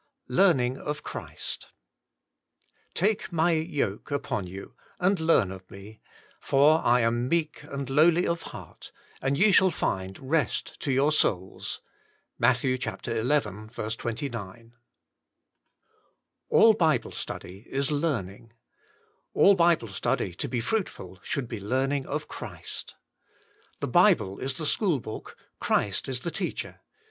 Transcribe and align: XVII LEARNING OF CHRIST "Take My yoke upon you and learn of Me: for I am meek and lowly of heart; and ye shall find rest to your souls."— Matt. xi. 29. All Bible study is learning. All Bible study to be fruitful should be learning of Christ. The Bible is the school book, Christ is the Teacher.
XVII 0.29 0.35
LEARNING 0.35 0.77
OF 0.79 1.03
CHRIST 1.03 1.67
"Take 2.95 3.31
My 3.31 3.51
yoke 3.51 4.09
upon 4.09 4.47
you 4.47 4.73
and 4.99 5.19
learn 5.19 5.51
of 5.51 5.69
Me: 5.69 5.99
for 6.39 6.83
I 6.83 7.01
am 7.01 7.29
meek 7.29 7.61
and 7.65 7.87
lowly 7.87 8.25
of 8.25 8.41
heart; 8.49 8.91
and 9.21 9.37
ye 9.37 9.51
shall 9.51 9.69
find 9.69 10.17
rest 10.17 10.79
to 10.79 10.91
your 10.91 11.11
souls."— 11.11 11.81
Matt. 12.39 12.57
xi. 12.57 12.79
29. 12.79 14.73
All 16.49 16.73
Bible 16.73 17.11
study 17.11 17.67
is 17.69 17.91
learning. 17.91 18.53
All 19.35 19.53
Bible 19.53 19.87
study 19.89 20.33
to 20.33 20.47
be 20.49 20.61
fruitful 20.61 21.19
should 21.21 21.47
be 21.47 21.59
learning 21.59 22.07
of 22.07 22.27
Christ. 22.27 22.95
The 23.79 23.87
Bible 23.87 24.39
is 24.39 24.57
the 24.57 24.65
school 24.65 24.99
book, 24.99 25.37
Christ 25.59 26.09
is 26.09 26.21
the 26.21 26.31
Teacher. 26.31 26.79